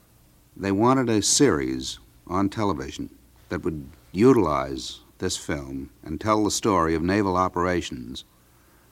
They 0.57 0.73
wanted 0.73 1.09
a 1.09 1.23
series 1.23 1.99
on 2.27 2.49
television 2.49 3.11
that 3.49 3.65
would 3.65 3.89
utilize 4.13 5.01
this 5.19 5.37
film 5.37 5.91
and 6.03 6.21
tell 6.21 6.45
the 6.45 6.51
story 6.51 6.95
of 6.95 7.03
naval 7.03 7.37
operations 7.37 8.25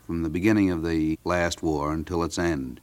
from 0.06 0.22
the 0.22 0.28
beginning 0.28 0.70
of 0.70 0.84
the 0.84 1.18
last 1.24 1.62
war 1.62 1.92
until 1.92 2.22
its 2.24 2.38
end. 2.38 2.80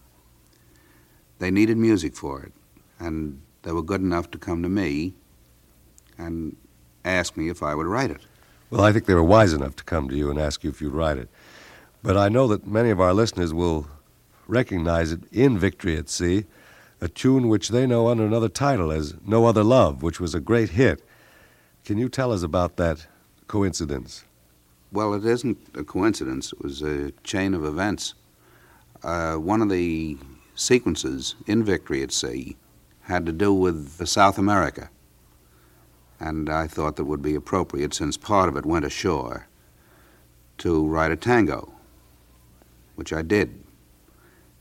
They 1.40 1.52
needed 1.52 1.78
music 1.78 2.16
for 2.16 2.42
it, 2.42 2.54
and 3.00 3.42
they 3.64 3.72
were 3.72 3.84
good 3.84 4.02
enough 4.02 4.32
to 4.32 4.38
come 4.38 4.64
to 4.64 4.70
me 4.70 5.14
and 6.18 6.56
ask 7.06 7.38
me 7.38 7.50
if 7.50 7.62
I 7.62 7.76
would 7.76 7.86
write 7.86 8.12
it. 8.12 8.22
Well, 8.70 8.82
I 8.84 8.92
think 8.92 9.06
they 9.06 9.14
were 9.14 9.24
wise 9.24 9.54
enough 9.54 9.78
to 9.78 9.84
come 9.86 10.10
to 10.10 10.16
you 10.16 10.30
and 10.30 10.38
ask 10.38 10.64
you 10.64 10.70
if 10.70 10.82
you'd 10.82 10.94
write 10.94 11.18
it. 11.18 11.30
But 12.04 12.18
I 12.18 12.28
know 12.28 12.48
that 12.48 12.68
many 12.68 12.90
of 12.90 13.00
our 13.00 13.14
listeners 13.14 13.54
will 13.54 13.88
recognize 14.46 15.14
it 15.14 15.22
in 15.32 15.58
Victory 15.58 15.96
at 15.96 16.10
Sea, 16.10 16.46
a 17.00 17.08
tune 17.08 17.48
which 17.48 17.70
they 17.70 17.88
know 17.88 18.10
under 18.10 18.26
another 18.26 18.50
title 18.50 18.92
as 18.92 19.16
No 19.26 19.46
Other 19.46 19.64
Love, 19.64 20.04
which 20.04 20.20
was 20.20 20.36
a 20.36 20.42
great 20.42 20.72
hit. 20.72 21.02
Can 21.86 21.98
you 21.98 22.10
tell 22.10 22.34
us 22.34 22.44
about 22.44 22.76
that 22.76 23.08
coincidence? 23.48 24.26
Well, 24.92 25.14
it 25.14 25.26
isn't 25.26 25.58
a 25.74 25.84
coincidence. 25.84 26.52
It 26.52 26.62
was 26.62 26.82
a 26.82 27.12
chain 27.24 27.54
of 27.54 27.64
events. 27.64 28.16
Uh, 29.02 29.36
one 29.36 29.62
of 29.62 29.70
the 29.70 30.18
sequences 30.56 31.36
in 31.46 31.64
Victory 31.64 32.04
at 32.04 32.12
Sea 32.12 32.58
had 33.02 33.26
to 33.26 33.32
do 33.32 33.54
with 33.54 34.06
South 34.08 34.38
America. 34.38 34.90
And 36.20 36.50
I 36.50 36.68
thought 36.68 36.96
that 36.96 37.06
would 37.06 37.22
be 37.22 37.36
appropriate, 37.36 37.94
since 37.94 38.18
part 38.18 38.50
of 38.50 38.58
it 38.58 38.66
went 38.66 38.86
ashore, 38.86 39.48
to 40.60 40.88
write 40.88 41.12
a 41.12 41.16
tango, 41.16 41.74
which 42.96 43.14
I 43.14 43.22
did. 43.22 43.64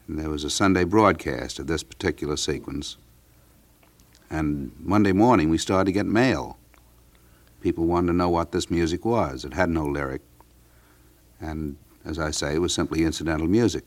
And 0.06 0.18
there 0.18 0.30
was 0.30 0.44
a 0.44 0.50
Sunday 0.50 0.84
broadcast 0.84 1.58
of 1.58 1.66
this 1.66 1.82
particular 1.82 2.36
sequence. 2.36 2.96
And 4.28 4.72
Monday 4.78 5.12
morning, 5.12 5.48
we 5.48 5.58
started 5.58 5.86
to 5.86 5.92
get 5.92 6.06
mail 6.06 6.58
people 7.66 7.84
wanted 7.84 8.06
to 8.06 8.12
know 8.12 8.28
what 8.28 8.52
this 8.52 8.70
music 8.70 9.04
was. 9.04 9.44
It 9.44 9.52
had 9.52 9.68
no 9.70 9.84
lyric. 9.84 10.22
And 11.40 11.76
as 12.04 12.16
I 12.16 12.30
say, 12.30 12.54
it 12.54 12.60
was 12.60 12.72
simply 12.72 13.02
incidental 13.02 13.48
music. 13.48 13.82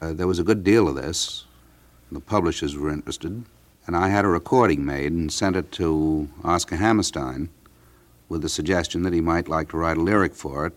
Uh, 0.00 0.12
there 0.12 0.28
was 0.28 0.38
a 0.38 0.44
good 0.44 0.62
deal 0.62 0.86
of 0.86 0.94
this. 0.94 1.44
The 2.12 2.20
publishers 2.20 2.76
were 2.76 2.88
interested. 2.88 3.44
And 3.90 3.96
I 3.96 4.06
had 4.06 4.24
a 4.24 4.28
recording 4.28 4.86
made 4.86 5.10
and 5.10 5.32
sent 5.32 5.56
it 5.56 5.72
to 5.72 6.28
Oscar 6.44 6.76
Hammerstein 6.76 7.48
with 8.28 8.40
the 8.40 8.48
suggestion 8.48 9.02
that 9.02 9.12
he 9.12 9.20
might 9.20 9.48
like 9.48 9.70
to 9.70 9.78
write 9.78 9.96
a 9.96 10.00
lyric 10.00 10.36
for 10.36 10.64
it. 10.64 10.74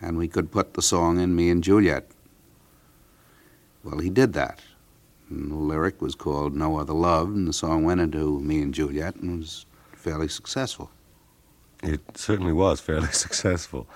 And 0.00 0.16
we 0.16 0.28
could 0.28 0.52
put 0.52 0.74
the 0.74 0.80
song 0.80 1.18
in 1.18 1.34
Me 1.34 1.50
and 1.50 1.60
Juliet. 1.60 2.08
Well, 3.82 3.98
he 3.98 4.10
did 4.10 4.32
that. 4.34 4.60
And 5.28 5.50
the 5.50 5.56
lyric 5.56 6.00
was 6.00 6.14
called 6.14 6.54
No 6.54 6.78
Other 6.78 6.92
Love, 6.92 7.30
and 7.30 7.48
the 7.48 7.52
song 7.52 7.82
went 7.82 8.00
into 8.00 8.38
Me 8.38 8.62
and 8.62 8.72
Juliet 8.72 9.16
and 9.16 9.40
was 9.40 9.66
fairly 9.92 10.28
successful. 10.28 10.92
It 11.82 12.16
certainly 12.16 12.52
was 12.52 12.78
fairly 12.78 13.08
successful. 13.12 13.88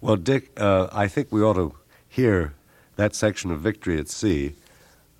Well, 0.00 0.16
Dick, 0.16 0.50
uh, 0.56 0.88
I 0.90 1.06
think 1.06 1.30
we 1.30 1.40
ought 1.40 1.54
to 1.54 1.76
hear 2.08 2.54
that 2.96 3.14
section 3.14 3.52
of 3.52 3.60
Victory 3.60 4.00
at 4.00 4.08
Sea 4.08 4.56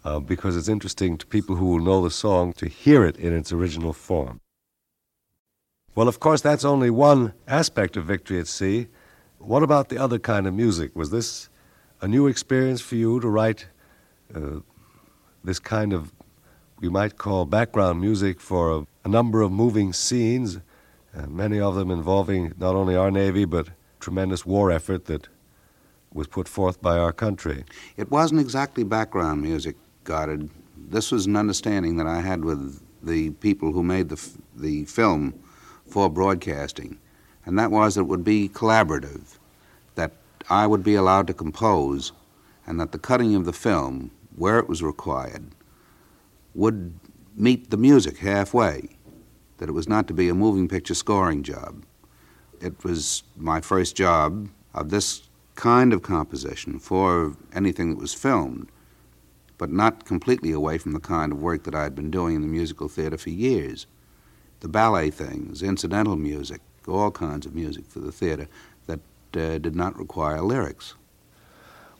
uh, 0.04 0.21
because 0.21 0.56
it's 0.56 0.68
interesting 0.68 1.16
to 1.18 1.26
people 1.26 1.56
who 1.56 1.66
will 1.66 1.80
know 1.80 2.02
the 2.02 2.11
song 2.11 2.52
to 2.54 2.68
hear 2.68 3.04
it 3.04 3.16
in 3.16 3.37
its 3.37 3.52
original 3.52 3.92
form. 3.92 4.40
Well, 5.94 6.09
of 6.09 6.21
course, 6.21 6.40
that's 6.40 6.64
only 6.64 6.90
one 6.90 7.35
aspect 7.47 7.97
of 7.97 8.06
Victory 8.06 8.40
at 8.40 8.47
Sea. 8.47 8.87
What 9.38 9.62
about 9.62 9.88
the 9.90 9.99
other 9.99 10.18
kind 10.18 10.47
of 10.47 10.54
music? 10.54 10.97
Was 10.97 11.11
this 11.11 11.50
a 12.00 12.09
new 12.09 12.26
experience 12.26 12.80
for 12.80 12.97
you 12.97 13.21
to 13.21 13.28
write 13.28 13.66
uh, 14.35 14.61
this 15.44 15.59
kind 15.59 15.92
of, 15.92 16.12
we 16.80 16.88
might 16.88 17.18
call, 17.18 17.44
background 17.44 18.00
music 18.00 18.40
for 18.40 18.73
a, 18.73 18.87
a 19.04 19.09
number 19.09 19.42
of 19.42 19.52
moving 19.52 19.92
scenes, 19.92 20.61
uh, 21.14 21.26
many 21.26 21.61
of 21.61 21.75
them 21.75 21.90
involving 21.90 22.54
not 22.59 22.75
only 22.75 22.97
our 22.97 23.11
Navy, 23.11 23.44
but 23.44 23.68
tremendous 24.00 24.47
war 24.47 24.71
effort 24.73 25.04
that 25.04 25.28
was 26.14 26.26
put 26.26 26.49
forth 26.49 26.80
by 26.80 26.97
our 26.97 27.12
country? 27.12 27.64
It 27.97 28.11
wasn't 28.11 28.40
exactly 28.40 28.85
background 28.85 29.42
music, 29.42 29.76
Goddard. 30.04 30.50
This 30.76 31.12
was 31.12 31.26
an 31.26 31.37
understanding 31.37 31.97
that 31.97 32.06
I 32.06 32.21
had 32.21 32.44
with 32.44 32.82
the 33.02 33.30
people 33.30 33.73
who 33.73 33.82
made 33.82 34.09
the, 34.09 34.16
f- 34.16 34.37
the 34.54 34.85
film 34.85 35.35
for 35.88 36.09
broadcasting, 36.09 36.99
and 37.44 37.59
that 37.59 37.71
was 37.71 37.94
that 37.94 38.02
it 38.02 38.09
would 38.09 38.25
be 38.25 38.49
collaborative, 38.49 39.38
that 39.94 40.12
I 40.50 40.66
would 40.66 40.82
be 40.82 40.94
allowed 40.94 41.26
to 41.28 41.35
compose, 41.35 42.12
and 42.66 42.80
that 42.80 42.92
the 42.92 42.99
cutting 42.99 43.35
of 43.35 43.44
the 43.44 43.52
film, 43.52 44.11
where 44.37 44.59
it 44.59 44.68
was 44.68 44.82
required, 44.82 45.44
would 46.54 46.94
meet 47.35 47.71
the 47.71 47.76
music 47.76 48.18
halfway, 48.18 48.88
that 49.59 49.68
it 49.68 49.73
was 49.73 49.88
not 49.88 50.06
to 50.09 50.14
be 50.14 50.28
a 50.28 50.35
moving 50.35 50.68
picture 50.68 50.94
scoring 50.94 51.42
job. 51.42 51.85
It 52.61 52.85
was 52.85 53.23
my 53.37 53.61
first 53.61 53.97
job 53.97 54.49
of 54.75 54.90
this 54.90 55.23
kind 55.54 55.92
of 55.92 56.02
composition 56.02 56.78
for 56.78 57.37
anything 57.54 57.90
that 57.90 57.99
was 57.99 58.14
filmed, 58.14 58.68
but 59.62 59.71
not 59.71 60.04
completely 60.04 60.50
away 60.50 60.76
from 60.76 60.90
the 60.90 60.99
kind 60.99 61.31
of 61.31 61.40
work 61.40 61.62
that 61.62 61.73
I 61.73 61.85
had 61.85 61.95
been 61.95 62.11
doing 62.11 62.35
in 62.35 62.42
the 62.42 62.49
musical 62.49 62.88
theater 62.88 63.16
for 63.16 63.31
years 63.31 63.87
the 64.59 64.66
ballet 64.66 65.09
things, 65.09 65.62
incidental 65.62 66.16
music, 66.16 66.61
all 66.88 67.12
kinds 67.12 67.47
of 67.47 67.54
music 67.54 67.87
for 67.87 68.00
the 68.00 68.11
theater 68.11 68.49
that 68.87 68.99
uh, 69.37 69.59
did 69.59 69.76
not 69.76 69.97
require 69.97 70.40
lyrics. 70.40 70.97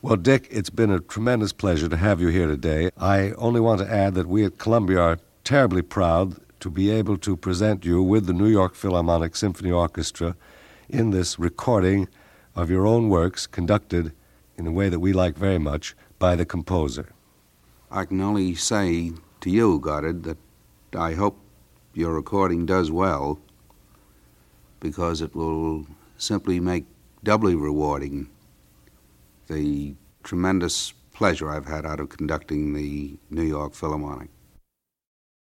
Well, 0.01 0.17
Dick, 0.17 0.49
it's 0.51 0.69
been 0.69 0.91
a 0.91 0.99
tremendous 0.99 1.53
pleasure 1.53 1.87
to 1.87 1.95
have 1.95 2.19
you 2.19 2.27
here 2.27 2.47
today. 2.47 2.89
I 2.97 3.31
only 3.37 3.61
want 3.61 3.79
to 3.79 3.89
add 3.89 4.13
that 4.15 4.27
we 4.27 4.43
at 4.43 4.57
Columbia 4.57 4.99
are 4.99 5.19
terribly 5.45 5.83
proud 5.83 6.35
to 6.59 6.69
be 6.69 6.89
able 6.89 7.17
to 7.19 7.37
present 7.37 7.85
you 7.85 8.03
with 8.03 8.25
the 8.25 8.33
New 8.33 8.49
York 8.49 8.75
Philharmonic 8.75 9.37
Symphony 9.37 9.71
Orchestra 9.71 10.35
in 10.89 11.11
this 11.11 11.39
recording 11.39 12.09
of 12.57 12.69
your 12.69 12.85
own 12.85 13.07
works 13.07 13.47
conducted 13.47 14.11
in 14.57 14.67
a 14.67 14.71
way 14.73 14.89
that 14.89 14.99
we 14.99 15.13
like 15.13 15.37
very 15.37 15.59
much 15.59 15.95
by 16.19 16.35
the 16.35 16.45
composer. 16.45 17.13
I 17.95 18.05
can 18.05 18.21
only 18.21 18.55
say 18.55 19.11
to 19.41 19.51
you, 19.51 19.77
Goddard, 19.77 20.23
that 20.23 20.39
I 20.95 21.13
hope 21.13 21.37
your 21.93 22.15
recording 22.15 22.65
does 22.65 22.89
well 22.89 23.39
because 24.79 25.21
it 25.21 25.35
will 25.35 25.85
simply 26.17 26.59
make 26.59 26.85
doubly 27.23 27.53
rewarding 27.53 28.29
the 29.47 29.93
tremendous 30.23 30.91
pleasure 31.13 31.51
I've 31.51 31.67
had 31.67 31.85
out 31.85 31.99
of 31.99 32.09
conducting 32.09 32.73
the 32.73 33.15
New 33.29 33.43
York 33.43 33.75
Philharmonic. 33.75 34.32